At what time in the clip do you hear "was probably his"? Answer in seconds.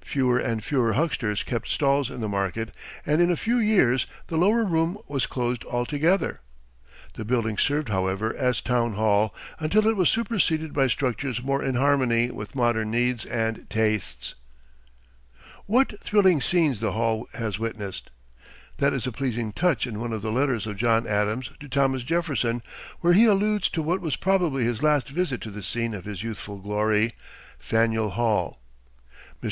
24.00-24.82